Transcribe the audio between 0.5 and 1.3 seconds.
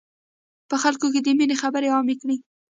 په خلکو د